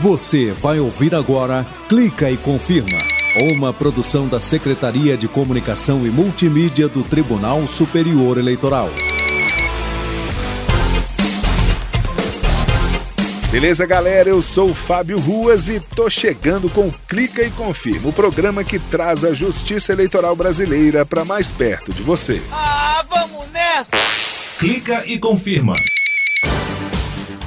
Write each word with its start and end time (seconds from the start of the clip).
Você 0.00 0.52
vai 0.52 0.78
ouvir 0.78 1.16
agora 1.16 1.66
Clica 1.88 2.30
e 2.30 2.36
Confirma, 2.36 2.98
uma 3.34 3.72
produção 3.72 4.28
da 4.28 4.38
Secretaria 4.38 5.16
de 5.16 5.26
Comunicação 5.26 6.06
e 6.06 6.10
Multimídia 6.10 6.86
do 6.86 7.02
Tribunal 7.02 7.66
Superior 7.66 8.38
Eleitoral. 8.38 8.88
Beleza, 13.50 13.84
galera? 13.84 14.28
Eu 14.28 14.40
sou 14.40 14.70
o 14.70 14.74
Fábio 14.74 15.18
Ruas 15.18 15.68
e 15.68 15.80
tô 15.80 16.08
chegando 16.08 16.70
com 16.70 16.92
Clica 17.08 17.42
e 17.42 17.50
Confirma, 17.50 18.10
o 18.10 18.12
programa 18.12 18.62
que 18.62 18.78
traz 18.78 19.24
a 19.24 19.34
justiça 19.34 19.92
eleitoral 19.92 20.36
brasileira 20.36 21.04
para 21.04 21.24
mais 21.24 21.50
perto 21.50 21.92
de 21.92 22.02
você. 22.02 22.40
Ah, 22.52 23.04
vamos 23.10 23.50
nessa! 23.50 23.96
Clica 24.60 25.02
e 25.04 25.18
Confirma. 25.18 25.74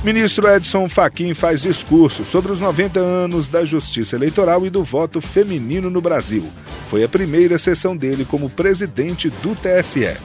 Ministro 0.06 0.48
Edson 0.48 0.88
Fachin 0.88 1.34
faz 1.34 1.64
discurso 1.64 2.24
sobre 2.24 2.52
os 2.52 2.60
90 2.60 3.00
anos 3.00 3.48
da 3.48 3.66
justiça 3.66 4.16
eleitoral 4.16 4.64
e 4.64 4.70
do 4.70 4.84
voto 4.84 5.20
feminino 5.20 5.90
no 5.90 6.00
Brasil. 6.00 6.48
Foi 6.88 7.04
a 7.04 7.10
primeira 7.10 7.58
sessão 7.58 7.98
dele 7.98 8.24
como 8.24 8.48
presidente 8.48 9.32
do 9.42 9.56
TSE. 9.56 10.16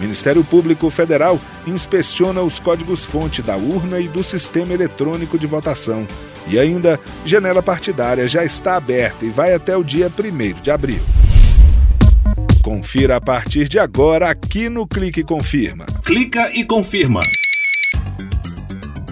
Ministério 0.00 0.42
Público 0.42 0.88
Federal 0.88 1.38
inspeciona 1.66 2.40
os 2.40 2.58
códigos-fonte 2.58 3.42
da 3.42 3.58
urna 3.58 4.00
e 4.00 4.08
do 4.08 4.24
sistema 4.24 4.72
eletrônico 4.72 5.38
de 5.38 5.46
votação. 5.46 6.08
E 6.48 6.58
ainda, 6.58 6.98
janela 7.26 7.62
partidária 7.62 8.26
já 8.26 8.42
está 8.42 8.74
aberta 8.74 9.22
e 9.22 9.28
vai 9.28 9.52
até 9.52 9.76
o 9.76 9.84
dia 9.84 10.10
1 10.10 10.62
de 10.62 10.70
abril. 10.70 11.02
Confira 12.64 13.16
a 13.16 13.20
partir 13.20 13.68
de 13.68 13.78
agora 13.78 14.30
aqui 14.30 14.70
no 14.70 14.86
Clique 14.86 15.22
Confirma. 15.22 15.84
Clica 16.06 16.50
e 16.54 16.64
confirma. 16.64 17.20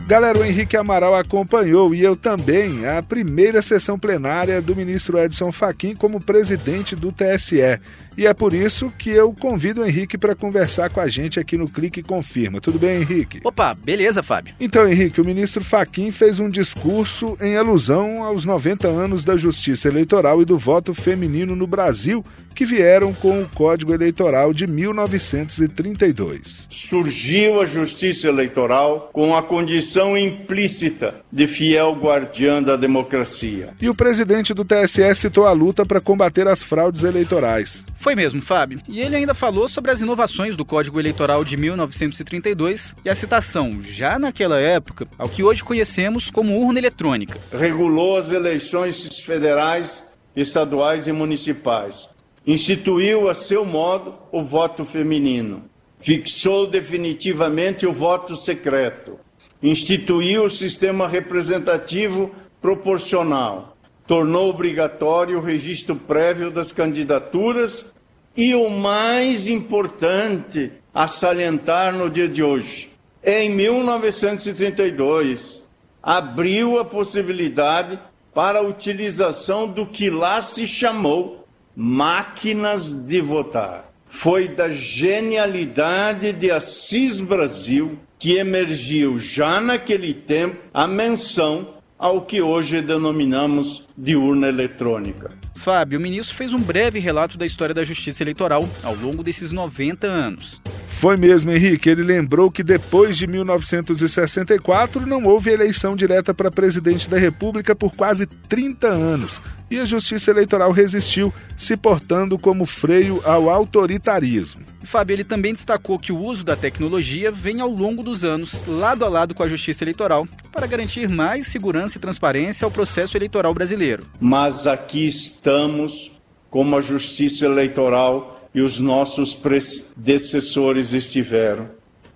Galera, 0.07 0.39
o 0.39 0.45
Henrique 0.45 0.77
Amaral 0.77 1.15
acompanhou 1.15 1.95
e 1.95 2.03
eu 2.03 2.15
também 2.15 2.87
a 2.87 3.03
primeira 3.03 3.63
sessão 3.63 3.99
plenária 3.99 4.61
do 4.61 4.77
ministro 4.77 5.19
Edson 5.19 5.51
Fachin 5.51 5.95
como 5.95 6.21
presidente 6.21 6.95
do 6.95 7.11
TSE. 7.11 7.81
E 8.17 8.27
é 8.27 8.35
por 8.35 8.53
isso 8.53 8.93
que 8.97 9.11
eu 9.11 9.33
convido 9.33 9.83
o 9.83 9.87
Henrique 9.87 10.17
para 10.17 10.35
conversar 10.35 10.91
com 10.91 11.01
a 11.01 11.09
gente 11.09 11.41
aqui 11.41 11.57
no 11.57 11.67
Clique 11.67 12.03
Confirma. 12.03 12.61
Tudo 12.61 12.79
bem, 12.79 13.01
Henrique? 13.01 13.41
Opa, 13.43 13.75
beleza, 13.75 14.23
Fábio. 14.23 14.55
Então, 14.61 14.89
Henrique, 14.89 15.21
o 15.21 15.25
ministro 15.25 15.65
Fachin 15.65 16.11
fez 16.11 16.39
um 16.39 16.49
discurso 16.49 17.37
em 17.41 17.57
alusão 17.57 18.23
aos 18.23 18.45
90 18.45 18.87
anos 18.87 19.25
da 19.25 19.37
justiça 19.37 19.89
eleitoral 19.89 20.41
e 20.41 20.45
do 20.45 20.57
voto 20.57 20.95
feminino 20.95 21.57
no 21.57 21.67
Brasil, 21.67 22.25
que 22.55 22.65
vieram 22.65 23.13
com 23.13 23.43
o 23.43 23.49
Código 23.49 23.93
Eleitoral 23.93 24.53
de 24.53 24.67
1932. 24.67 26.67
Surgiu 26.71 27.61
a 27.61 27.67
justiça 27.67 28.29
eleitoral 28.29 29.11
com 29.13 29.35
a 29.35 29.43
condição 29.43 30.17
implícita 30.17 31.17
de 31.33 31.49
fiel 31.49 31.95
guardiã 31.95 32.63
da 32.63 32.77
democracia. 32.77 33.71
E 33.81 33.89
o 33.89 33.95
presidente 33.95 34.55
do 34.55 34.65
TSE 34.65 35.15
citou 35.17 35.47
a 35.47 35.53
luta 35.53 35.85
para 35.85 36.01
combater 36.01 36.47
as 36.47 36.63
fraudes 36.63 37.03
eleitorais. 37.03 37.85
Foi 38.05 38.15
mesmo, 38.15 38.43
Fábio. 38.43 38.81
E 38.87 39.01
ele 39.01 39.17
ainda 39.17 39.33
falou 39.33 39.67
sobre 39.67 39.91
as 39.91 40.03
inovações 40.03 40.59
do 40.59 40.65
Código 40.65 41.01
Eleitoral 41.01 41.43
de 41.43 41.57
1932 41.57 42.95
e 43.03 43.09
a 43.09 43.15
citação, 43.15 43.81
já 43.81 44.19
naquela 44.19 44.61
época, 44.61 45.09
ao 45.17 45.27
que 45.27 45.43
hoje 45.43 45.65
conhecemos 45.65 46.29
como 46.29 46.61
urna 46.61 46.79
eletrônica. 46.79 47.41
Regulou 47.51 48.19
as 48.19 48.31
eleições 48.31 49.19
federais, 49.21 50.07
estaduais 50.37 51.09
e 51.09 51.13
municipais. 51.13 52.11
Instituiu 52.47 53.27
a 53.27 53.33
seu 53.33 53.65
modo 53.65 54.17
o 54.31 54.43
voto 54.43 54.85
feminino. 54.85 55.65
Fixou 55.99 56.67
definitivamente 56.67 57.87
o 57.87 57.93
voto 57.95 58.37
secreto. 58.37 59.19
Instituiu 59.63 60.45
o 60.45 60.51
sistema 60.51 61.09
representativo 61.09 62.35
proporcional. 62.61 63.79
Tornou 64.07 64.51
obrigatório 64.51 65.39
o 65.39 65.43
registro 65.43 65.97
prévio 65.97 66.51
das 66.51 66.71
candidaturas 66.71 67.94
e 68.37 68.55
o 68.55 68.69
mais 68.69 69.47
importante 69.47 70.73
a 70.93 71.09
salientar 71.09 71.95
no 71.95 72.11
dia 72.11 72.29
de 72.29 72.43
hoje, 72.43 72.91
em 73.23 73.49
1932, 73.51 75.63
abriu 76.03 76.79
a 76.79 76.85
possibilidade 76.85 77.99
para 78.35 78.59
a 78.59 78.63
utilização 78.63 79.69
do 79.69 79.87
que 79.87 80.11
lá 80.11 80.41
se 80.41 80.67
chamou 80.67 81.47
máquinas 81.75 82.93
de 82.93 83.21
votar. 83.21 83.93
Foi 84.05 84.49
da 84.49 84.69
genialidade 84.69 86.33
de 86.33 86.51
Assis 86.51 87.21
Brasil 87.21 87.99
que 88.19 88.37
emergiu 88.37 89.19
já 89.19 89.61
naquele 89.61 90.13
tempo 90.13 90.57
a 90.73 90.87
menção 90.87 91.75
ao 91.99 92.23
que 92.23 92.43
hoje 92.43 92.83
denominamos 92.83 93.85
de 93.97 94.15
urna 94.15 94.49
eletrônica. 94.49 95.44
Fábio, 95.65 95.99
o 95.99 96.03
ministro 96.03 96.37
fez 96.37 96.53
um 96.53 96.59
breve 96.59 96.99
relato 96.99 97.39
da 97.39 97.47
história 97.47 97.75
da 97.75 97.83
justiça 97.83 98.23
eleitoral 98.23 98.69
ao 98.83 98.95
longo 98.95 99.23
desses 99.23 99.51
90 99.51 100.07
anos. 100.07 100.61
Foi 100.95 101.17
mesmo, 101.17 101.51
Henrique. 101.51 101.91
Ele 101.91 102.03
lembrou 102.03 102.51
que 102.51 102.63
depois 102.63 103.19
de 103.19 103.27
1964 103.27 105.07
não 105.07 105.25
houve 105.25 105.51
eleição 105.51 105.95
direta 105.95 106.33
para 106.33 106.51
presidente 106.51 107.11
da 107.11 107.19
República 107.19 107.75
por 107.75 107.95
quase 107.95 108.27
30 108.27 108.87
anos. 108.89 109.43
E 109.71 109.79
a 109.79 109.85
Justiça 109.85 110.31
Eleitoral 110.31 110.71
resistiu, 110.71 111.33
se 111.57 111.77
portando 111.77 112.39
como 112.39 112.65
freio 112.65 113.21
ao 113.25 113.51
autoritarismo. 113.51 114.63
Fábio, 114.85 115.15
ele 115.15 115.25
também 115.25 115.53
destacou 115.53 115.99
que 115.99 116.13
o 116.13 116.19
uso 116.19 116.45
da 116.45 116.57
tecnologia 116.57 117.31
vem 117.31 117.61
ao 117.61 117.71
longo 117.71 118.03
dos 118.03 118.25
anos, 118.25 118.65
lado 118.67 119.05
a 119.05 119.09
lado 119.09 119.35
com 119.35 119.43
a 119.43 119.49
Justiça 119.49 119.85
Eleitoral, 119.85 120.27
para 120.53 120.67
garantir 120.67 121.09
mais 121.09 121.49
segurança 121.49 121.99
e 121.99 122.01
transparência 122.01 122.65
ao 122.65 122.71
processo 122.71 123.17
eleitoral 123.17 123.53
brasileiro. 123.53 124.07
Mas 124.21 124.67
aqui 124.67 125.07
estamos, 125.07 126.13
como 126.51 126.77
a 126.77 126.81
Justiça 126.81 127.45
Eleitoral 127.45 128.34
e 128.55 128.61
os 128.61 128.79
nossos 128.79 129.35
predecessores 129.35 130.93
estiveram. 130.93 131.69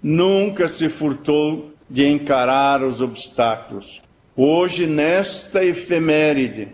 Nunca 0.03 0.69
se 0.69 0.89
furtou 0.89 1.73
de 1.91 2.07
encarar 2.07 2.85
os 2.85 3.01
obstáculos. 3.01 4.01
Hoje, 4.37 4.87
nesta 4.87 5.65
efeméride, 5.65 6.69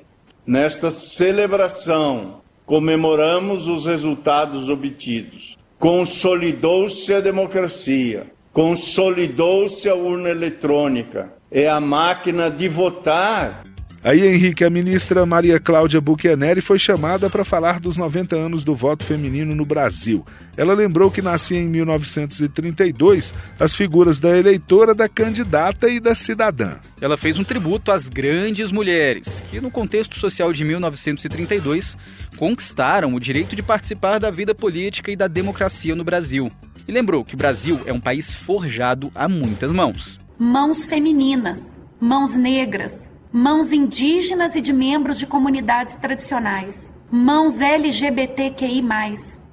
nesta 0.46 0.90
celebração, 0.90 2.42
comemoramos 2.66 3.66
os 3.66 3.86
resultados 3.86 4.68
obtidos. 4.68 5.56
Consolidou-se 5.78 7.12
a 7.14 7.20
democracia, 7.20 8.26
consolidou-se 8.52 9.88
a 9.88 9.94
urna 9.94 10.28
eletrônica. 10.28 11.32
É 11.50 11.68
a 11.68 11.80
máquina 11.80 12.50
de 12.50 12.68
votar 12.68 13.64
Aí, 14.04 14.20
Henrique, 14.26 14.62
a 14.62 14.68
ministra 14.68 15.24
Maria 15.24 15.58
Cláudia 15.58 15.98
Buchianeri 15.98 16.60
foi 16.60 16.78
chamada 16.78 17.30
para 17.30 17.42
falar 17.42 17.80
dos 17.80 17.96
90 17.96 18.36
anos 18.36 18.62
do 18.62 18.76
voto 18.76 19.02
feminino 19.02 19.54
no 19.54 19.64
Brasil. 19.64 20.26
Ela 20.58 20.74
lembrou 20.74 21.10
que 21.10 21.22
nascia 21.22 21.58
em 21.58 21.70
1932 21.70 23.34
as 23.58 23.74
figuras 23.74 24.18
da 24.18 24.36
eleitora, 24.36 24.94
da 24.94 25.08
candidata 25.08 25.88
e 25.88 25.98
da 25.98 26.14
cidadã. 26.14 26.76
Ela 27.00 27.16
fez 27.16 27.38
um 27.38 27.44
tributo 27.44 27.90
às 27.90 28.10
grandes 28.10 28.70
mulheres, 28.70 29.42
que 29.50 29.58
no 29.58 29.70
contexto 29.70 30.18
social 30.18 30.52
de 30.52 30.64
1932 30.64 31.96
conquistaram 32.36 33.14
o 33.14 33.18
direito 33.18 33.56
de 33.56 33.62
participar 33.62 34.20
da 34.20 34.30
vida 34.30 34.54
política 34.54 35.10
e 35.10 35.16
da 35.16 35.28
democracia 35.28 35.96
no 35.96 36.04
Brasil. 36.04 36.52
E 36.86 36.92
lembrou 36.92 37.24
que 37.24 37.34
o 37.34 37.38
Brasil 37.38 37.80
é 37.86 37.92
um 37.92 38.00
país 38.00 38.34
forjado 38.34 39.10
a 39.14 39.26
muitas 39.26 39.72
mãos. 39.72 40.20
Mãos 40.38 40.84
femininas, 40.84 41.58
mãos 41.98 42.34
negras, 42.34 43.13
mãos 43.36 43.72
indígenas 43.72 44.54
e 44.54 44.60
de 44.60 44.72
membros 44.72 45.18
de 45.18 45.26
comunidades 45.26 45.96
tradicionais, 45.96 46.94
mãos 47.10 47.58
LGBTQI, 47.60 48.80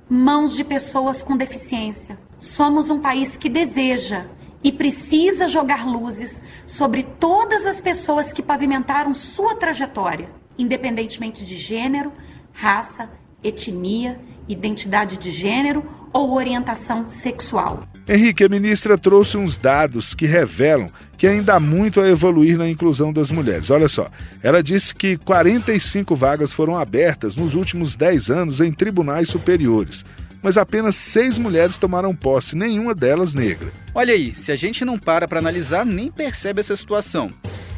mãos 0.08 0.56
de 0.56 0.64
pessoas 0.64 1.24
com 1.24 1.36
deficiência. 1.36 2.20
Somos 2.40 2.92
um 2.92 3.00
país 3.00 3.36
que 3.38 3.50
deseja 3.50 4.28
e 4.64 4.72
precisa 4.72 5.48
jogar 5.48 5.88
luzes 5.88 6.40
sobre 6.68 7.02
todas 7.02 7.66
as 7.66 7.82
pessoas 7.82 8.32
que 8.32 8.44
pavimentaram 8.44 9.16
sua 9.16 9.56
trajetória, 9.56 10.30
independentemente 10.60 11.44
de 11.44 11.56
gênero, 11.56 12.14
raça, 12.54 13.10
etnia, 13.44 14.22
identidade 14.48 15.18
de 15.18 15.32
gênero 15.32 15.84
ou 16.14 16.34
orientação 16.34 17.10
sexual. 17.10 17.84
Henrique, 18.08 18.44
a 18.44 18.50
ministra 18.50 18.98
trouxe 18.98 19.38
uns 19.38 19.58
dados 19.58 20.14
que 20.14 20.26
revelam 20.26 20.90
que 21.18 21.28
ainda 21.28 21.56
há 21.56 21.60
muito 21.60 22.02
a 22.02 22.10
evoluir 22.10 22.58
na 22.58 22.68
inclusão 22.68 23.14
das 23.14 23.30
mulheres. 23.30 23.70
Olha 23.70 23.88
só, 23.88 24.10
ela 24.42 24.64
disse 24.64 24.94
que 24.94 25.18
45 25.18 26.16
vagas 26.16 26.52
foram 26.52 26.78
abertas 26.78 27.36
nos 27.36 27.54
últimos 27.54 27.96
10 27.96 28.30
anos 28.32 28.60
em 28.60 28.72
tribunais 28.72 29.30
superiores, 29.30 30.04
mas 30.42 30.58
apenas 30.58 30.96
seis 30.96 31.38
mulheres 31.38 31.78
tomaram 31.78 32.16
posse, 32.16 32.56
nenhuma 32.56 32.96
delas 32.96 33.34
negra. 33.34 33.72
Olha 33.94 34.14
aí, 34.14 34.34
se 34.34 34.52
a 34.52 34.56
gente 34.56 34.84
não 34.84 34.98
para 34.98 35.28
para 35.28 35.40
analisar, 35.40 35.86
nem 35.86 36.12
percebe 36.12 36.60
essa 36.60 36.76
situação. 36.76 37.32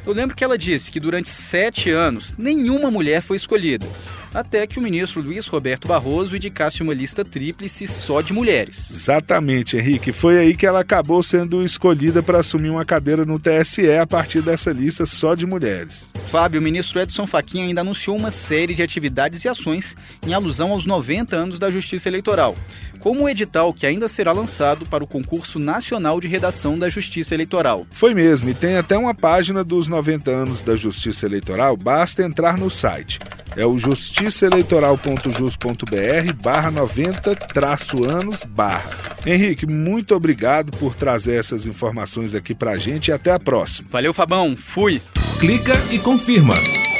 Eu 0.06 0.13
lembro 0.13 0.36
que 0.36 0.44
ela 0.44 0.57
disse 0.57 0.91
que 0.91 1.00
durante 1.00 1.29
sete 1.29 1.89
anos 1.89 2.36
nenhuma 2.38 2.89
mulher 2.89 3.21
foi 3.21 3.38
escolhida. 3.38 3.86
Até 4.33 4.65
que 4.65 4.80
o 4.80 4.81
ministro 4.81 5.21
Luiz 5.21 5.47
Roberto 5.47 5.88
Barroso 5.88 6.35
indicasse 6.35 6.81
uma 6.81 6.94
lista 6.94 7.24
tríplice 7.24 7.88
só 7.88 8.21
de 8.21 8.33
mulheres. 8.33 8.89
Exatamente, 8.91 9.77
Henrique. 9.77 10.12
Foi 10.12 10.38
aí 10.38 10.56
que 10.56 10.65
ela 10.65 10.80
acabou 10.80 11.21
sendo 11.21 11.63
escolhida 11.63 12.24
para 12.24 12.39
assumir 12.39 12.69
uma 12.69 12.85
cadeira 12.85 13.25
no 13.25 13.39
TSE 13.39 13.89
a 13.91 14.07
partir 14.07 14.41
dessa 14.41 14.71
lista 14.71 15.06
só 15.06 15.35
de 15.35 15.45
mulheres. 15.45 16.12
Fábio, 16.27 16.59
o 16.59 16.63
ministro 16.63 17.00
Edson 17.00 17.27
Fachin 17.27 17.62
ainda 17.62 17.81
anunciou 17.81 18.18
uma 18.18 18.31
série 18.31 18.74
de 18.74 18.81
atividades 18.81 19.44
e 19.45 19.50
ações 19.50 19.95
em 20.25 20.33
alusão 20.33 20.71
aos 20.71 20.86
90 20.86 21.36
anos 21.36 21.59
da 21.59 21.69
Justiça 21.69 22.09
Eleitoral, 22.09 22.56
como 23.00 23.24
o 23.24 23.29
edital 23.29 23.74
que 23.74 23.86
ainda 23.86 24.07
será 24.07 24.31
lançado 24.31 24.86
para 24.86 25.03
o 25.03 25.07
concurso 25.07 25.59
nacional 25.59 26.19
de 26.19 26.27
redação 26.27 26.79
da 26.79 26.89
Justiça 26.89 27.36
Eleitoral. 27.36 27.86
Foi 27.91 28.13
mesmo, 28.13 28.50
e 28.50 28.53
tem 28.53 28.77
até 28.77 28.97
uma 28.97 29.13
página 29.13 29.63
dos 29.63 29.88
90 29.88 30.31
anos 30.31 30.62
da 30.62 30.75
Justiça 30.75 31.25
Eleitoral, 31.25 31.77
basta 31.77 32.24
entrar 32.24 32.57
no 32.57 32.69
site. 32.69 33.19
É 33.55 33.65
o 33.65 33.77
justiçaeleitoral.jus.br 33.77 36.33
barra 36.41 36.71
90 36.71 37.35
traço 37.35 38.03
anos 38.03 38.44
barra. 38.44 38.89
Henrique, 39.25 39.65
muito 39.65 40.13
obrigado 40.15 40.77
por 40.77 40.94
trazer 40.95 41.35
essas 41.35 41.65
informações 41.65 42.35
aqui 42.35 42.53
pra 42.55 42.75
gente 42.75 43.09
e 43.09 43.11
até 43.11 43.31
a 43.31 43.39
próxima. 43.39 43.89
Valeu, 43.91 44.13
Fabão. 44.13 44.57
Fui. 44.57 45.01
Clica 45.39 45.73
e 45.91 46.00
confirma. 46.00 46.55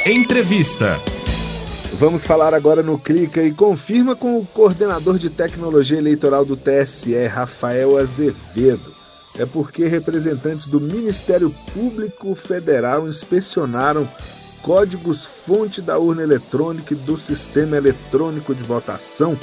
Entrevista. 0.06 0.98
Vamos 1.94 2.24
falar 2.24 2.54
agora 2.54 2.82
no 2.82 2.98
Clica 2.98 3.42
e 3.42 3.52
confirma 3.52 4.16
com 4.16 4.38
o 4.38 4.46
coordenador 4.46 5.18
de 5.18 5.30
tecnologia 5.30 5.98
eleitoral 5.98 6.44
do 6.44 6.56
TSE, 6.56 7.26
Rafael 7.26 7.96
Azevedo. 7.96 8.92
É 9.38 9.46
porque 9.46 9.86
representantes 9.86 10.66
do 10.66 10.80
Ministério 10.80 11.54
Público 11.72 12.34
Federal 12.34 13.08
inspecionaram 13.08 14.08
códigos-fonte 14.64 15.82
da 15.82 15.98
urna 15.98 16.22
eletrônica 16.22 16.94
e 16.94 16.96
do 16.96 17.18
sistema 17.18 17.76
eletrônico 17.76 18.54
de 18.54 18.62
votação. 18.62 19.38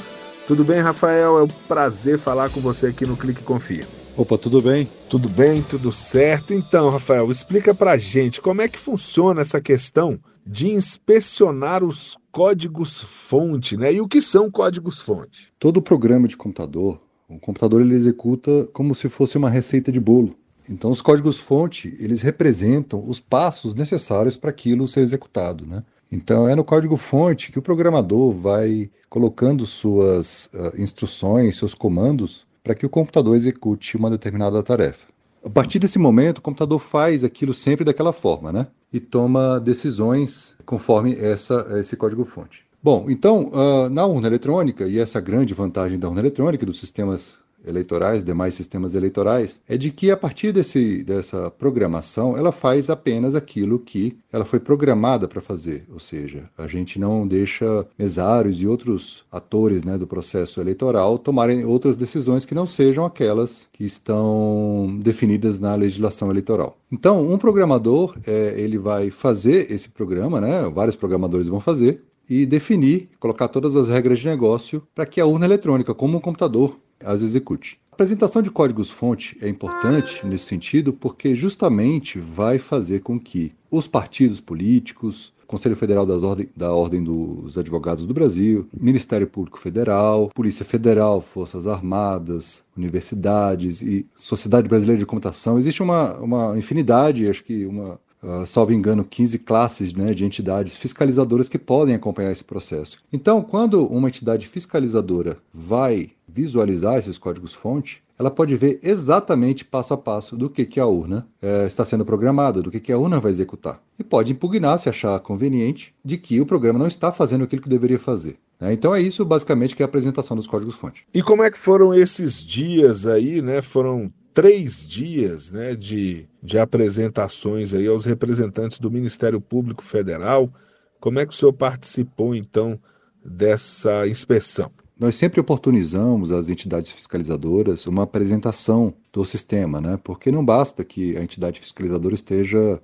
Tudo 0.48 0.64
bem, 0.64 0.80
Rafael? 0.80 1.38
É 1.38 1.42
um 1.44 1.48
prazer 1.68 2.18
falar 2.18 2.50
com 2.50 2.60
você 2.60 2.88
aqui 2.88 3.06
no 3.06 3.16
Clique 3.16 3.44
Confia. 3.44 3.86
Opa, 4.16 4.36
tudo 4.36 4.60
bem? 4.60 4.90
Tudo 5.08 5.28
bem, 5.28 5.62
tudo 5.62 5.92
certo. 5.92 6.52
Então, 6.52 6.90
Rafael, 6.90 7.30
explica 7.30 7.72
pra 7.72 7.96
gente 7.96 8.40
como 8.40 8.62
é 8.62 8.68
que 8.68 8.76
funciona 8.76 9.40
essa 9.40 9.60
questão 9.60 10.18
de 10.44 10.72
inspecionar 10.72 11.84
os 11.84 12.18
códigos-fonte, 12.32 13.76
né? 13.76 13.92
E 13.92 14.00
o 14.00 14.08
que 14.08 14.20
são 14.20 14.50
códigos-fonte? 14.50 15.52
Todo 15.56 15.80
programa 15.80 16.26
de 16.26 16.36
computador, 16.36 17.00
o 17.28 17.38
computador 17.38 17.80
ele 17.80 17.94
executa 17.94 18.68
como 18.72 18.92
se 18.92 19.08
fosse 19.08 19.38
uma 19.38 19.48
receita 19.48 19.92
de 19.92 20.00
bolo. 20.00 20.36
Então, 20.68 20.90
os 20.90 21.02
códigos-fonte, 21.02 21.96
eles 21.98 22.22
representam 22.22 23.02
os 23.06 23.20
passos 23.20 23.74
necessários 23.74 24.36
para 24.36 24.50
aquilo 24.50 24.86
ser 24.86 25.00
executado, 25.00 25.66
né? 25.66 25.82
Então, 26.10 26.46
é 26.46 26.54
no 26.54 26.62
código-fonte 26.62 27.50
que 27.50 27.58
o 27.58 27.62
programador 27.62 28.32
vai 28.32 28.90
colocando 29.08 29.64
suas 29.64 30.50
uh, 30.52 30.78
instruções, 30.80 31.56
seus 31.56 31.74
comandos, 31.74 32.46
para 32.62 32.74
que 32.74 32.84
o 32.84 32.88
computador 32.88 33.34
execute 33.34 33.96
uma 33.96 34.10
determinada 34.10 34.62
tarefa. 34.62 35.06
A 35.44 35.50
partir 35.50 35.78
desse 35.78 35.98
momento, 35.98 36.38
o 36.38 36.42
computador 36.42 36.78
faz 36.78 37.24
aquilo 37.24 37.52
sempre 37.52 37.84
daquela 37.84 38.12
forma, 38.12 38.52
né? 38.52 38.66
E 38.92 39.00
toma 39.00 39.58
decisões 39.58 40.54
conforme 40.66 41.16
essa, 41.16 41.66
esse 41.80 41.96
código-fonte. 41.96 42.64
Bom, 42.82 43.06
então, 43.08 43.50
uh, 43.52 43.88
na 43.88 44.04
urna 44.04 44.26
eletrônica, 44.26 44.86
e 44.86 44.98
essa 44.98 45.20
grande 45.20 45.54
vantagem 45.54 45.98
da 45.98 46.08
urna 46.08 46.20
eletrônica, 46.20 46.66
dos 46.66 46.78
sistemas 46.78 47.38
eleitorais, 47.66 48.24
demais 48.24 48.54
sistemas 48.54 48.94
eleitorais, 48.94 49.60
é 49.68 49.76
de 49.76 49.90
que 49.90 50.10
a 50.10 50.16
partir 50.16 50.52
desse, 50.52 51.02
dessa 51.02 51.50
programação 51.50 52.36
ela 52.36 52.52
faz 52.52 52.90
apenas 52.90 53.34
aquilo 53.34 53.78
que 53.78 54.16
ela 54.32 54.44
foi 54.44 54.60
programada 54.60 55.28
para 55.28 55.40
fazer, 55.40 55.84
ou 55.92 55.98
seja, 55.98 56.48
a 56.56 56.66
gente 56.66 56.98
não 56.98 57.26
deixa 57.26 57.86
mesários 57.98 58.60
e 58.60 58.66
outros 58.66 59.24
atores 59.30 59.82
né, 59.84 59.98
do 59.98 60.06
processo 60.06 60.60
eleitoral 60.60 61.18
tomarem 61.18 61.64
outras 61.64 61.96
decisões 61.96 62.44
que 62.44 62.54
não 62.54 62.66
sejam 62.66 63.04
aquelas 63.04 63.68
que 63.72 63.84
estão 63.84 64.98
definidas 65.02 65.58
na 65.58 65.74
legislação 65.74 66.30
eleitoral. 66.30 66.76
Então, 66.90 67.30
um 67.30 67.38
programador 67.38 68.16
é, 68.26 68.54
ele 68.56 68.78
vai 68.78 69.10
fazer 69.10 69.70
esse 69.70 69.88
programa, 69.88 70.40
né, 70.40 70.68
vários 70.72 70.96
programadores 70.96 71.48
vão 71.48 71.60
fazer, 71.60 72.02
e 72.28 72.46
definir, 72.46 73.08
colocar 73.18 73.48
todas 73.48 73.76
as 73.76 73.88
regras 73.88 74.20
de 74.20 74.26
negócio 74.26 74.82
para 74.94 75.04
que 75.04 75.20
a 75.20 75.26
urna 75.26 75.44
eletrônica, 75.44 75.94
como 75.94 76.16
um 76.16 76.20
computador, 76.20 76.78
as 77.04 77.22
execute. 77.22 77.80
A 77.92 77.94
apresentação 77.94 78.40
de 78.40 78.50
códigos-fonte 78.50 79.36
é 79.40 79.48
importante 79.48 80.24
nesse 80.26 80.46
sentido 80.46 80.92
porque 80.92 81.34
justamente 81.34 82.18
vai 82.18 82.58
fazer 82.58 83.00
com 83.00 83.20
que 83.20 83.52
os 83.70 83.86
partidos 83.86 84.40
políticos, 84.40 85.32
Conselho 85.46 85.76
Federal 85.76 86.06
da 86.06 86.72
Ordem 86.72 87.04
dos 87.04 87.58
Advogados 87.58 88.06
do 88.06 88.14
Brasil, 88.14 88.66
Ministério 88.74 89.26
Público 89.26 89.58
Federal, 89.58 90.30
Polícia 90.34 90.64
Federal, 90.64 91.20
Forças 91.20 91.66
Armadas, 91.66 92.64
universidades 92.74 93.82
e 93.82 94.06
Sociedade 94.16 94.66
Brasileira 94.66 94.98
de 94.98 95.04
Computação. 95.04 95.58
Existe 95.58 95.82
uma, 95.82 96.16
uma 96.16 96.56
infinidade, 96.56 97.28
acho 97.28 97.44
que 97.44 97.66
uma 97.66 98.00
uh, 98.22 98.46
salvo 98.46 98.72
engano, 98.72 99.04
15 99.04 99.38
classes 99.40 99.92
né, 99.92 100.14
de 100.14 100.24
entidades 100.24 100.76
fiscalizadoras 100.76 101.48
que 101.48 101.58
podem 101.58 101.94
acompanhar 101.94 102.32
esse 102.32 102.44
processo. 102.44 102.98
Então, 103.12 103.42
quando 103.42 103.86
uma 103.86 104.08
entidade 104.08 104.46
fiscalizadora 104.46 105.38
vai 105.52 106.10
visualizar 106.26 106.96
esses 106.96 107.18
códigos-fonte, 107.18 108.02
ela 108.18 108.30
pode 108.30 108.54
ver 108.56 108.78
exatamente 108.82 109.64
passo 109.64 109.92
a 109.94 109.96
passo 109.96 110.36
do 110.36 110.48
que, 110.48 110.64
que 110.64 110.78
a 110.78 110.86
urna 110.86 111.26
é, 111.40 111.66
está 111.66 111.84
sendo 111.84 112.04
programada, 112.04 112.62
do 112.62 112.70
que, 112.70 112.78
que 112.78 112.92
a 112.92 112.98
urna 112.98 113.18
vai 113.18 113.30
executar. 113.30 113.82
E 113.98 114.04
pode 114.04 114.32
impugnar, 114.32 114.78
se 114.78 114.88
achar 114.88 115.18
conveniente, 115.20 115.94
de 116.04 116.16
que 116.16 116.40
o 116.40 116.46
programa 116.46 116.78
não 116.78 116.86
está 116.86 117.10
fazendo 117.10 117.44
aquilo 117.44 117.62
que 117.62 117.68
deveria 117.68 117.98
fazer. 117.98 118.38
Né? 118.60 118.72
Então 118.72 118.94
é 118.94 119.00
isso 119.00 119.24
basicamente 119.24 119.74
que 119.74 119.82
é 119.82 119.84
a 119.84 119.88
apresentação 119.88 120.36
dos 120.36 120.46
códigos-fonte. 120.46 121.04
E 121.12 121.22
como 121.22 121.42
é 121.42 121.50
que 121.50 121.58
foram 121.58 121.92
esses 121.92 122.42
dias 122.42 123.06
aí, 123.06 123.42
né? 123.42 123.60
Foram 123.60 124.12
três 124.32 124.86
dias 124.86 125.50
né, 125.50 125.74
de, 125.74 126.26
de 126.42 126.58
apresentações 126.58 127.74
aí 127.74 127.86
aos 127.86 128.04
representantes 128.04 128.78
do 128.78 128.90
Ministério 128.90 129.40
Público 129.40 129.82
Federal. 129.82 130.52
Como 131.00 131.18
é 131.18 131.26
que 131.26 131.32
o 131.32 131.36
senhor 131.36 131.52
participou, 131.52 132.34
então, 132.34 132.78
dessa 133.24 134.06
inspeção? 134.06 134.70
Nós 134.98 135.16
sempre 135.16 135.40
oportunizamos 135.40 136.30
às 136.30 136.48
entidades 136.48 136.92
fiscalizadoras 136.92 137.86
uma 137.86 138.04
apresentação 138.04 138.94
do 139.12 139.24
sistema, 139.24 139.80
né? 139.80 139.98
porque 140.02 140.30
não 140.30 140.44
basta 140.44 140.84
que 140.84 141.16
a 141.16 141.22
entidade 141.22 141.60
fiscalizadora 141.60 142.14
esteja 142.14 142.80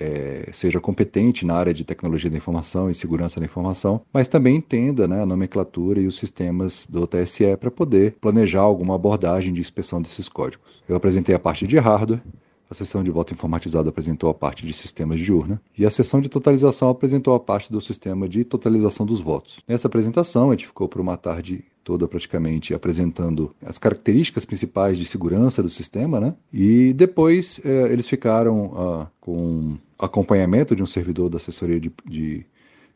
é, 0.00 0.48
seja 0.52 0.80
competente 0.80 1.44
na 1.44 1.54
área 1.54 1.74
de 1.74 1.84
tecnologia 1.84 2.30
da 2.30 2.38
informação 2.38 2.90
e 2.90 2.94
segurança 2.94 3.38
da 3.38 3.44
informação, 3.44 4.00
mas 4.12 4.26
também 4.26 4.56
entenda 4.56 5.06
né, 5.06 5.22
a 5.22 5.26
nomenclatura 5.26 6.00
e 6.00 6.06
os 6.06 6.16
sistemas 6.16 6.86
do 6.88 7.06
TSE 7.06 7.56
para 7.58 7.70
poder 7.70 8.16
planejar 8.20 8.62
alguma 8.62 8.94
abordagem 8.94 9.52
de 9.52 9.60
inspeção 9.60 10.00
desses 10.00 10.28
códigos. 10.28 10.82
Eu 10.88 10.96
apresentei 10.96 11.34
a 11.34 11.38
parte 11.38 11.66
de 11.66 11.78
hardware, 11.78 12.22
a 12.70 12.74
sessão 12.74 13.02
de 13.02 13.10
voto 13.10 13.34
informatizado 13.34 13.88
apresentou 13.88 14.30
a 14.30 14.34
parte 14.34 14.64
de 14.64 14.72
sistemas 14.72 15.18
de 15.18 15.32
urna 15.32 15.60
e 15.76 15.84
a 15.84 15.90
sessão 15.90 16.20
de 16.20 16.28
totalização 16.28 16.88
apresentou 16.88 17.34
a 17.34 17.40
parte 17.40 17.70
do 17.70 17.80
sistema 17.80 18.28
de 18.28 18.44
totalização 18.44 19.04
dos 19.04 19.20
votos. 19.20 19.60
Nessa 19.66 19.88
apresentação, 19.88 20.50
a 20.50 20.52
gente 20.52 20.68
ficou 20.68 20.88
por 20.88 21.00
uma 21.00 21.16
tarde 21.16 21.64
toda 21.82 22.06
praticamente 22.06 22.74
apresentando 22.74 23.54
as 23.62 23.78
características 23.78 24.44
principais 24.44 24.98
de 24.98 25.04
segurança 25.04 25.62
do 25.62 25.68
sistema, 25.68 26.20
né? 26.20 26.34
E 26.52 26.92
depois 26.92 27.60
eh, 27.64 27.92
eles 27.92 28.08
ficaram 28.08 28.72
ah, 28.76 29.06
com 29.20 29.76
acompanhamento 29.98 30.74
de 30.74 30.82
um 30.82 30.86
servidor 30.86 31.28
da 31.28 31.36
assessoria 31.36 31.80
de, 31.80 31.92
de 32.06 32.44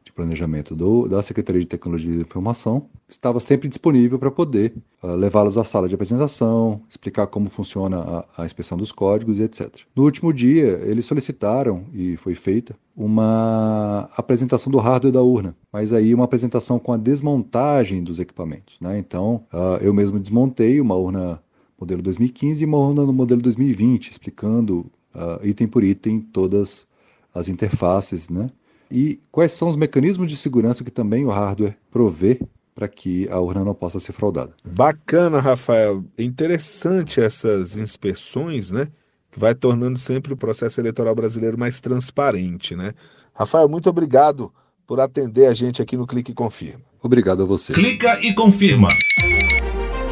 de 0.04 0.12
planejamento 0.12 0.76
do, 0.76 1.08
da 1.08 1.22
Secretaria 1.22 1.62
de 1.62 1.66
Tecnologia 1.66 2.12
e 2.12 2.20
Informação, 2.20 2.88
estava 3.08 3.40
sempre 3.40 3.68
disponível 3.68 4.18
para 4.18 4.30
poder 4.30 4.74
uh, 5.02 5.14
levá-los 5.14 5.56
à 5.56 5.64
sala 5.64 5.88
de 5.88 5.94
apresentação, 5.94 6.82
explicar 6.88 7.26
como 7.26 7.48
funciona 7.48 7.98
a, 8.36 8.42
a, 8.42 8.44
inspeção 8.44 8.76
dos 8.76 8.92
códigos 8.92 9.38
e 9.38 9.42
etc. 9.42 9.80
No 9.96 10.04
último 10.04 10.32
dia, 10.32 10.78
eles 10.84 11.06
solicitaram, 11.06 11.86
e 11.92 12.16
foi 12.16 12.34
feita, 12.34 12.76
uma 12.94 14.08
apresentação 14.16 14.70
do 14.70 14.78
hardware 14.78 15.12
da 15.12 15.22
urna, 15.22 15.56
mas 15.72 15.92
aí 15.92 16.14
uma 16.14 16.24
apresentação 16.24 16.78
com 16.78 16.92
a 16.92 16.98
desmontagem 16.98 18.04
dos 18.04 18.20
equipamentos. 18.20 18.76
Né? 18.80 18.98
Então, 18.98 19.46
uh, 19.52 19.78
eu 19.80 19.94
mesmo 19.94 20.20
desmontei 20.20 20.80
uma 20.80 20.94
urna 20.94 21.42
modelo 21.80 22.02
2015 22.02 22.62
e 22.62 22.66
uma 22.66 22.78
urna 22.78 23.04
no 23.04 23.12
modelo 23.12 23.40
2020, 23.40 24.10
explicando 24.10 24.86
uh, 25.14 25.44
item 25.44 25.66
por 25.66 25.82
item 25.82 26.20
todas 26.20 26.86
as 27.34 27.48
interfaces, 27.48 28.28
né? 28.28 28.48
E 28.90 29.20
quais 29.30 29.52
são 29.52 29.68
os 29.68 29.76
mecanismos 29.76 30.30
de 30.30 30.36
segurança 30.36 30.84
que 30.84 30.90
também 30.90 31.24
o 31.24 31.30
hardware 31.30 31.76
provê 31.90 32.40
para 32.74 32.88
que 32.88 33.28
a 33.28 33.38
urna 33.38 33.64
não 33.64 33.74
possa 33.74 34.00
ser 34.00 34.12
fraudada. 34.12 34.52
Bacana, 34.64 35.40
Rafael. 35.40 36.04
Interessante 36.18 37.20
essas 37.20 37.76
inspeções, 37.76 38.70
né? 38.70 38.88
Que 39.30 39.38
vai 39.38 39.54
tornando 39.54 39.98
sempre 39.98 40.32
o 40.32 40.36
processo 40.36 40.80
eleitoral 40.80 41.14
brasileiro 41.14 41.58
mais 41.58 41.80
transparente, 41.80 42.74
né? 42.74 42.92
Rafael, 43.32 43.68
muito 43.68 43.88
obrigado 43.88 44.52
por 44.86 45.00
atender 45.00 45.46
a 45.46 45.54
gente 45.54 45.80
aqui 45.80 45.96
no 45.96 46.06
Clique 46.06 46.32
e 46.32 46.34
Confirma. 46.34 46.80
Obrigado 47.02 47.42
a 47.42 47.46
você. 47.46 47.72
Clica 47.72 48.18
e 48.22 48.34
confirma. 48.34 48.88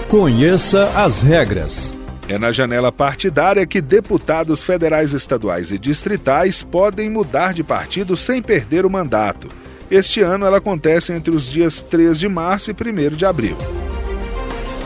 Conheça 0.09 0.87
as 0.99 1.23
regras. 1.23 2.01
É 2.33 2.39
na 2.39 2.51
janela 2.51 2.91
partidária 2.91 3.67
que 3.67 3.79
deputados 3.79 4.62
federais, 4.62 5.12
estaduais 5.12 5.71
e 5.71 5.79
distritais 5.79 6.62
podem 6.62 7.11
mudar 7.11 7.53
de 7.53 7.62
partido 7.62 8.17
sem 8.17 8.41
perder 8.41 8.87
o 8.87 8.91
mandato. 8.91 9.49
Este 9.91 10.23
ano 10.23 10.47
ela 10.47 10.57
acontece 10.57 11.12
entre 11.12 11.31
os 11.31 11.51
dias 11.51 11.83
3 11.83 12.19
de 12.19 12.31
março 12.31 12.71
e 12.71 12.75
1 12.75 13.17
de 13.17 13.27
abril. 13.27 13.55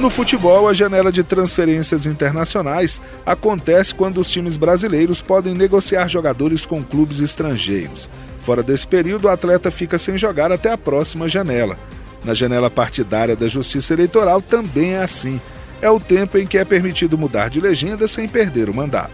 No 0.00 0.11
futebol, 0.11 0.69
a 0.69 0.75
janela 0.75 1.12
de 1.12 1.23
transferências 1.23 2.05
internacionais 2.05 3.00
acontece 3.25 3.95
quando 3.95 4.21
os 4.21 4.29
times 4.29 4.57
brasileiros 4.57 5.23
podem 5.23 5.55
negociar 5.55 6.09
jogadores 6.09 6.67
com 6.67 6.83
clubes 6.83 7.21
estrangeiros. 7.21 8.09
Fora 8.41 8.61
desse 8.61 8.88
período, 8.88 9.26
o 9.26 9.31
atleta 9.31 9.71
fica 9.71 10.00
sem 10.00 10.19
jogar 10.19 10.50
até 10.50 10.73
a 10.73 10.76
próxima 10.76 11.29
janela. 11.29 11.79
Na 12.25 12.35
janela 12.35 12.69
partidária 12.69 13.37
da 13.37 13.47
Justiça 13.47 13.95
Eleitoral 13.95 14.43
também 14.43 14.95
é 14.95 15.05
assim. 15.05 15.41
É 15.80 15.90
o 15.90 16.00
tempo 16.00 16.38
em 16.38 16.47
que 16.47 16.59
é 16.59 16.64
permitido 16.64 17.18
mudar 17.18 17.49
de 17.49 17.61
legenda 17.61 18.09
sem 18.09 18.26
perder 18.26 18.68
o 18.68 18.75
mandato. 18.75 19.12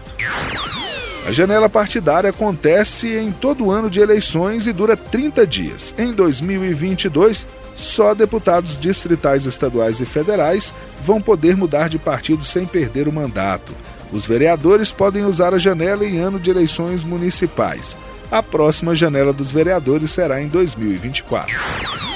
A 1.25 1.31
janela 1.31 1.69
partidária 1.69 2.29
acontece 2.29 3.07
em 3.15 3.31
todo 3.31 3.71
ano 3.71 3.89
de 3.89 4.01
eleições 4.01 4.67
e 4.67 4.73
dura 4.73 4.97
30 4.97 5.47
dias. 5.47 5.95
Em 5.97 6.11
2022, 6.11 7.47
só 7.75 8.13
deputados 8.13 8.77
distritais, 8.77 9.45
estaduais 9.45 10.01
e 10.01 10.05
federais 10.05 10.73
vão 11.01 11.21
poder 11.21 11.55
mudar 11.55 11.87
de 11.87 11.97
partido 11.97 12.43
sem 12.43 12.65
perder 12.65 13.07
o 13.07 13.13
mandato. 13.13 13.73
Os 14.11 14.25
vereadores 14.25 14.91
podem 14.91 15.25
usar 15.25 15.53
a 15.53 15.57
janela 15.57 16.05
em 16.05 16.19
ano 16.19 16.39
de 16.39 16.49
eleições 16.49 17.03
municipais. 17.03 17.97
A 18.29 18.43
próxima 18.43 18.93
janela 18.93 19.31
dos 19.31 19.49
vereadores 19.49 20.11
será 20.11 20.41
em 20.41 20.47
2024. 20.47 22.12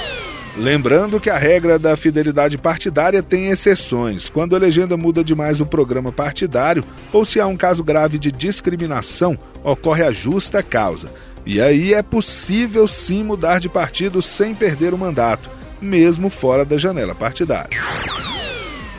Lembrando 0.58 1.20
que 1.20 1.30
a 1.30 1.38
regra 1.38 1.78
da 1.78 1.96
fidelidade 1.96 2.58
partidária 2.58 3.22
tem 3.22 3.46
exceções, 3.46 4.28
quando 4.28 4.56
a 4.56 4.58
legenda 4.58 4.96
muda 4.96 5.22
demais 5.22 5.60
o 5.60 5.66
programa 5.66 6.10
partidário 6.10 6.82
ou 7.12 7.24
se 7.24 7.38
há 7.38 7.46
um 7.46 7.56
caso 7.56 7.84
grave 7.84 8.18
de 8.18 8.32
discriminação, 8.32 9.38
ocorre 9.62 10.02
a 10.02 10.10
justa 10.10 10.60
causa. 10.60 11.12
E 11.46 11.60
aí 11.60 11.94
é 11.94 12.02
possível 12.02 12.88
sim 12.88 13.22
mudar 13.22 13.60
de 13.60 13.68
partido 13.68 14.20
sem 14.20 14.52
perder 14.52 14.92
o 14.92 14.98
mandato, 14.98 15.48
mesmo 15.80 16.28
fora 16.28 16.64
da 16.64 16.76
janela 16.76 17.14
partidária. 17.14 17.78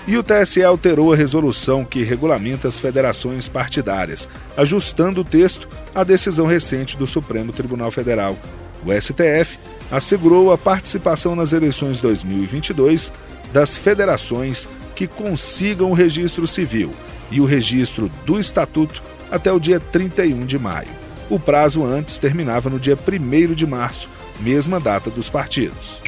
E 0.08 0.18
o 0.18 0.24
TSE 0.24 0.63
alterou 0.63 1.12
a 1.12 1.16
resolução 1.16 1.84
que 1.84 2.04
regulamenta 2.04 2.70
as 2.70 2.80
federações 2.80 3.50
partidárias, 3.50 4.30
ajustando 4.56 5.22
o 5.22 5.25
texto 5.25 5.68
à 5.94 6.06
decisão 6.06 6.46
recente 6.46 6.96
do 6.96 7.06
Supremo 7.06 7.51
Tribunal 7.51 7.92
Federal. 7.92 8.38
O 8.86 8.94
STF 8.94 9.60
assegurou 9.91 10.51
a 10.51 10.58
participação 10.58 11.36
nas 11.36 11.53
eleições 11.53 12.00
2022 12.00 13.12
das 13.51 13.77
federações 13.77 14.67
que 14.96 15.08
consigam 15.08 15.91
o 15.91 15.93
registro 15.93 16.48
civil 16.48 16.91
e 17.31 17.39
o 17.39 17.46
registro 17.46 18.12
do 18.25 18.39
estatuto 18.39 19.01
até 19.31 19.51
o 19.51 19.60
dia 19.60 19.79
31 19.79 20.46
de 20.46 20.58
maio. 20.58 20.89
O 21.29 21.39
prazo 21.39 21.86
antes 21.86 22.17
terminava 22.17 22.69
no 22.69 22.79
dia 22.79 22.98
1 22.98 23.53
de 23.53 23.65
março, 23.65 24.10
mesma 24.39 24.79
data 24.79 25.10
dos 25.10 25.29
partidos. 25.29 26.01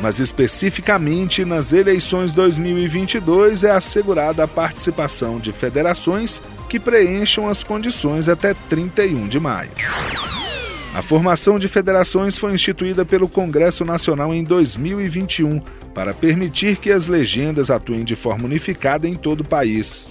Mas 0.00 0.20
especificamente 0.20 1.44
nas 1.44 1.72
eleições 1.72 2.32
2022 2.32 3.64
é 3.64 3.72
assegurada 3.72 4.44
a 4.44 4.48
participação 4.48 5.40
de 5.40 5.50
federações 5.50 6.40
que 6.68 6.78
preencham 6.78 7.48
as 7.48 7.64
condições 7.64 8.28
até 8.28 8.54
31 8.68 9.26
de 9.26 9.40
maio. 9.40 9.70
A 10.98 11.02
formação 11.02 11.60
de 11.60 11.68
federações 11.68 12.36
foi 12.36 12.52
instituída 12.52 13.04
pelo 13.04 13.28
Congresso 13.28 13.84
Nacional 13.84 14.34
em 14.34 14.42
2021 14.42 15.60
para 15.94 16.12
permitir 16.12 16.74
que 16.74 16.90
as 16.90 17.06
legendas 17.06 17.70
atuem 17.70 18.02
de 18.02 18.16
forma 18.16 18.46
unificada 18.46 19.06
em 19.06 19.14
todo 19.14 19.42
o 19.42 19.44
país. 19.44 20.08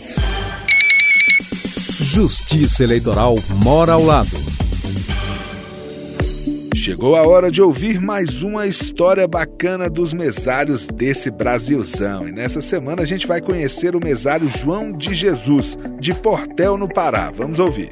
Justiça 1.99 2.85
Eleitoral 2.85 3.35
mora 3.61 3.91
ao 3.91 4.05
lado. 4.05 4.29
Chegou 6.73 7.17
a 7.17 7.27
hora 7.27 7.51
de 7.51 7.61
ouvir 7.61 7.99
mais 7.99 8.41
uma 8.41 8.65
história 8.65 9.27
bacana 9.27 9.89
dos 9.89 10.13
mesários 10.13 10.87
desse 10.87 11.29
Brasilzão. 11.29 12.25
E 12.29 12.31
nessa 12.31 12.61
semana 12.61 13.01
a 13.01 13.05
gente 13.05 13.27
vai 13.27 13.41
conhecer 13.41 13.93
o 13.93 13.99
mesário 13.99 14.49
João 14.49 14.93
de 14.93 15.13
Jesus, 15.13 15.77
de 15.99 16.13
Portel, 16.13 16.77
no 16.77 16.87
Pará. 16.87 17.29
Vamos 17.29 17.59
ouvir. 17.59 17.91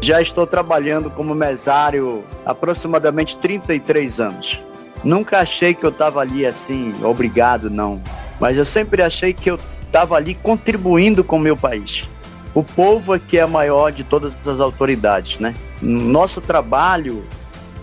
Já 0.00 0.20
estou 0.20 0.46
trabalhando 0.46 1.10
como 1.10 1.34
mesário 1.34 2.24
aproximadamente 2.44 3.36
33 3.36 4.20
anos. 4.20 4.60
Nunca 5.04 5.40
achei 5.40 5.74
que 5.74 5.84
eu 5.84 5.90
estava 5.90 6.20
ali 6.20 6.44
assim, 6.44 6.94
obrigado, 7.02 7.70
não. 7.70 8.00
Mas 8.38 8.56
eu 8.56 8.64
sempre 8.64 9.02
achei 9.02 9.32
que 9.32 9.50
eu 9.50 9.58
estava 9.82 10.16
ali 10.16 10.34
contribuindo 10.34 11.22
com 11.22 11.36
o 11.36 11.40
meu 11.40 11.56
país. 11.56 12.08
O 12.54 12.64
povo 12.64 13.14
é 13.14 13.18
que 13.18 13.38
é 13.38 13.42
a 13.42 13.46
maior 13.46 13.92
de 13.92 14.02
todas 14.02 14.36
as 14.46 14.60
autoridades, 14.60 15.38
né? 15.38 15.54
Nosso 15.80 16.40
trabalho 16.40 17.24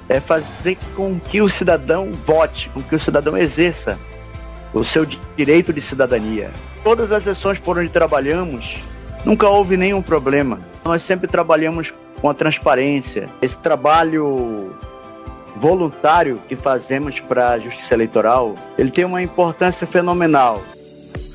é 0.09 0.19
fazer 0.19 0.77
com 0.95 1.19
que 1.19 1.41
o 1.41 1.49
cidadão 1.49 2.11
vote, 2.25 2.69
com 2.73 2.81
que 2.81 2.95
o 2.95 2.99
cidadão 2.99 3.37
exerça 3.37 3.97
o 4.73 4.83
seu 4.83 5.05
direito 5.35 5.71
de 5.71 5.81
cidadania. 5.81 6.51
Todas 6.83 7.11
as 7.11 7.23
sessões 7.23 7.59
por 7.59 7.77
onde 7.77 7.89
trabalhamos, 7.89 8.77
nunca 9.25 9.47
houve 9.47 9.77
nenhum 9.77 10.01
problema. 10.01 10.59
Nós 10.83 11.03
sempre 11.03 11.27
trabalhamos 11.27 11.93
com 12.21 12.29
a 12.29 12.33
transparência. 12.33 13.29
Esse 13.41 13.57
trabalho 13.59 14.75
voluntário 15.55 16.41
que 16.47 16.55
fazemos 16.55 17.19
para 17.19 17.49
a 17.51 17.59
Justiça 17.59 17.93
Eleitoral, 17.93 18.55
ele 18.77 18.91
tem 18.91 19.05
uma 19.05 19.21
importância 19.21 19.87
fenomenal. 19.87 20.61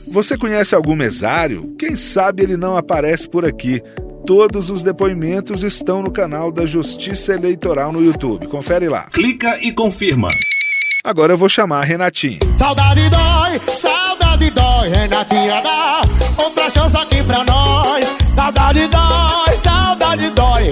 Você 0.08 0.36
conhece 0.36 0.74
algum 0.74 0.94
mesário? 0.94 1.74
Quem 1.78 1.96
sabe 1.96 2.42
ele 2.42 2.56
não 2.56 2.76
aparece 2.76 3.28
por 3.28 3.44
aqui. 3.44 3.82
Todos 4.26 4.70
os 4.70 4.82
depoimentos 4.82 5.62
estão 5.62 6.02
no 6.02 6.10
canal 6.10 6.52
da 6.52 6.64
Justiça 6.66 7.34
Eleitoral 7.34 7.90
no 7.92 8.04
YouTube. 8.04 8.46
Confere 8.46 8.88
lá. 8.88 9.08
Clica 9.10 9.58
e 9.60 9.72
confirma. 9.72 10.30
Agora 11.02 11.32
eu 11.32 11.36
vou 11.36 11.48
chamar 11.48 11.80
a 11.80 11.84
Renatinha. 11.84 12.38
Saudade 12.56 13.10
dói, 13.10 13.60
saudade 13.74 14.50
dói, 14.50 14.88
Renatinha 14.90 15.60
dá 15.60 16.00
outra 16.38 16.70
chance 16.70 16.96
aqui 16.96 17.22
pra 17.24 17.42
nós. 17.42 18.04
Saudade 18.28 18.86
dói, 18.86 19.51
saudade 19.51 19.51
dói, 19.51 19.51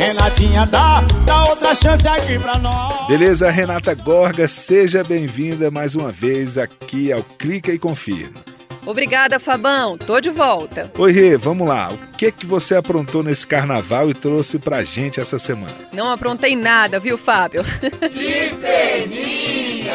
Renatinha 0.01 0.65
dá, 0.65 1.03
dá 1.27 1.45
outra 1.45 1.75
chance 1.75 2.09
aqui 2.09 2.39
pra 2.39 2.57
nós. 2.57 3.07
Beleza, 3.07 3.51
Renata 3.51 3.95
Gorga, 3.95 4.49
seja 4.49 5.05
bem-vinda 5.05 5.71
mais 5.71 5.95
uma 5.95 6.11
vez 6.11 6.57
aqui 6.57 7.13
ao 7.13 7.23
Clica 7.23 7.71
e 7.71 7.79
Confirma. 7.79 8.41
Obrigada, 8.87 9.39
Fabão. 9.39 9.99
Tô 9.99 10.19
de 10.19 10.31
volta. 10.31 10.91
Oi, 10.97 11.13
Rê, 11.13 11.37
vamos 11.37 11.69
lá. 11.69 11.93
O 11.93 11.99
que 12.17 12.33
que 12.33 12.47
você 12.47 12.75
aprontou 12.75 13.23
nesse 13.23 13.47
carnaval 13.47 14.09
e 14.09 14.15
trouxe 14.15 14.59
pra 14.59 14.83
gente 14.83 15.21
essa 15.21 15.39
semana? 15.39 15.75
Não 15.93 16.11
aprontei 16.11 16.57
nada, 16.57 16.99
viu, 16.99 17.19
Fábio? 17.19 17.63
Que 18.11 18.55
peninha! 18.57 19.91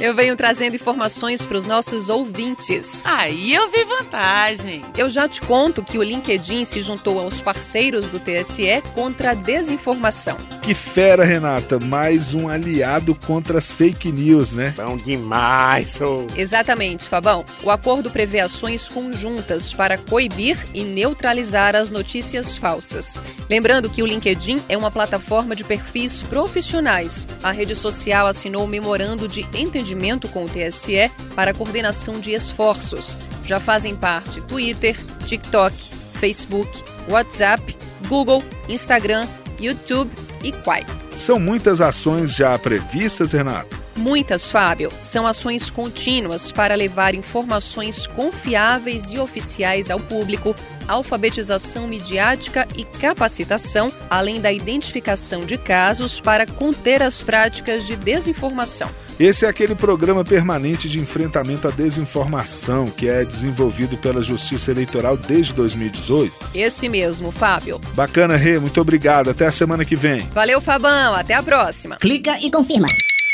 Eu 0.00 0.14
venho 0.14 0.34
trazendo 0.34 0.76
informações 0.76 1.44
para 1.44 1.58
os 1.58 1.66
nossos 1.66 2.08
ouvintes. 2.08 3.04
Aí 3.04 3.52
eu 3.54 3.70
vi 3.70 3.84
vantagem. 3.84 4.82
Eu 4.96 5.10
já 5.10 5.28
te 5.28 5.42
conto 5.42 5.84
que 5.84 5.98
o 5.98 6.02
LinkedIn 6.02 6.64
se 6.64 6.80
juntou 6.80 7.20
aos 7.20 7.42
parceiros 7.42 8.08
do 8.08 8.18
TSE 8.18 8.82
contra 8.94 9.32
a 9.32 9.34
desinformação. 9.34 10.38
Que 10.62 10.72
fera, 10.72 11.22
Renata! 11.22 11.78
Mais 11.78 12.32
um 12.32 12.48
aliado 12.48 13.14
contra 13.14 13.58
as 13.58 13.72
fake 13.72 14.10
news, 14.10 14.52
né? 14.52 14.72
Bom 14.74 14.96
demais, 14.96 16.00
oh. 16.00 16.26
Exatamente, 16.34 17.06
Fabão. 17.06 17.44
O 17.62 17.70
acordo 17.70 18.10
prevê 18.10 18.40
ações 18.40 18.88
conjuntas 18.88 19.74
para 19.74 19.98
coibir 19.98 20.56
e 20.72 20.82
neutralizar 20.82 21.76
as 21.76 21.90
notícias 21.90 22.56
falsas. 22.56 23.20
Lembrando 23.50 23.90
que 23.90 24.02
o 24.02 24.06
LinkedIn 24.06 24.62
é 24.66 24.78
uma 24.78 24.90
plataforma 24.90 25.54
de 25.54 25.62
perfis 25.62 26.22
profissionais. 26.22 27.28
A 27.42 27.50
rede 27.50 27.76
social 27.76 28.26
assinou 28.26 28.64
o 28.64 28.68
memorando 28.68 29.28
de 29.28 29.42
entendimento 29.52 29.89
entendimento 29.90 30.28
com 30.28 30.44
o 30.44 30.48
TSE 30.48 31.10
para 31.34 31.50
a 31.50 31.54
coordenação 31.54 32.20
de 32.20 32.32
esforços. 32.32 33.18
Já 33.44 33.58
fazem 33.58 33.96
parte 33.96 34.40
Twitter, 34.42 34.96
TikTok, 35.26 35.74
Facebook, 36.20 36.70
WhatsApp, 37.08 37.76
Google, 38.08 38.42
Instagram, 38.68 39.26
YouTube 39.58 40.10
e 40.44 40.52
Quai. 40.52 40.86
São 41.12 41.38
muitas 41.38 41.80
ações 41.80 42.34
já 42.34 42.56
previstas, 42.58 43.32
Renato? 43.32 43.78
Muitas, 43.96 44.46
Fábio. 44.46 44.90
São 45.02 45.26
ações 45.26 45.68
contínuas 45.68 46.52
para 46.52 46.74
levar 46.74 47.14
informações 47.14 48.06
confiáveis 48.06 49.10
e 49.10 49.18
oficiais 49.18 49.90
ao 49.90 49.98
público, 49.98 50.54
alfabetização 50.90 51.86
midiática 51.86 52.66
e 52.76 52.84
capacitação, 52.84 53.90
além 54.08 54.40
da 54.40 54.52
identificação 54.52 55.40
de 55.40 55.56
casos 55.56 56.20
para 56.20 56.46
conter 56.46 57.02
as 57.02 57.22
práticas 57.22 57.86
de 57.86 57.96
desinformação. 57.96 58.90
Esse 59.18 59.44
é 59.44 59.48
aquele 59.50 59.74
programa 59.74 60.24
permanente 60.24 60.88
de 60.88 60.98
enfrentamento 60.98 61.68
à 61.68 61.70
desinformação 61.70 62.86
que 62.86 63.06
é 63.06 63.22
desenvolvido 63.22 63.98
pela 63.98 64.22
Justiça 64.22 64.70
Eleitoral 64.70 65.14
desde 65.14 65.52
2018. 65.52 66.32
Esse 66.54 66.88
mesmo, 66.88 67.30
Fábio. 67.30 67.78
Bacana, 67.94 68.36
Rê, 68.36 68.58
muito 68.58 68.80
obrigado. 68.80 69.28
Até 69.28 69.46
a 69.46 69.52
semana 69.52 69.84
que 69.84 69.94
vem. 69.94 70.20
Valeu, 70.32 70.58
Fabão. 70.60 71.14
Até 71.14 71.34
a 71.34 71.42
próxima. 71.42 71.96
Clica 71.96 72.38
e 72.40 72.50
confirma. 72.50 72.88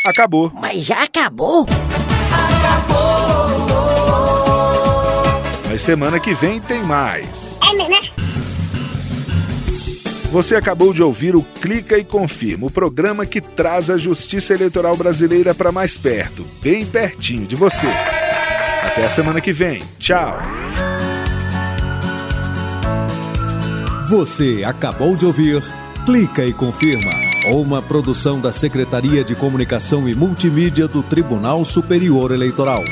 Acabou. 0.04 0.52
Mas 0.54 0.84
já 0.84 1.04
acabou? 1.04 1.66
Mas 5.76 5.82
semana 5.82 6.18
que 6.18 6.32
vem 6.32 6.58
tem 6.58 6.82
mais. 6.82 7.58
Você 10.32 10.56
acabou 10.56 10.90
de 10.94 11.02
ouvir 11.02 11.36
o 11.36 11.42
Clica 11.42 11.98
e 11.98 12.02
Confirma, 12.02 12.66
o 12.66 12.70
programa 12.70 13.26
que 13.26 13.42
traz 13.42 13.90
a 13.90 13.98
justiça 13.98 14.54
eleitoral 14.54 14.96
brasileira 14.96 15.54
para 15.54 15.70
mais 15.70 15.98
perto, 15.98 16.46
bem 16.62 16.86
pertinho 16.86 17.46
de 17.46 17.54
você. 17.54 17.88
Até 18.86 19.04
a 19.04 19.10
semana 19.10 19.38
que 19.38 19.52
vem. 19.52 19.82
Tchau. 19.98 20.38
Você 24.08 24.64
acabou 24.64 25.14
de 25.14 25.26
ouvir 25.26 25.62
Clica 26.06 26.42
e 26.42 26.54
Confirma, 26.54 27.12
uma 27.52 27.82
produção 27.82 28.40
da 28.40 28.50
Secretaria 28.50 29.22
de 29.22 29.34
Comunicação 29.34 30.08
e 30.08 30.14
Multimídia 30.14 30.88
do 30.88 31.02
Tribunal 31.02 31.66
Superior 31.66 32.32
Eleitoral. 32.32 32.82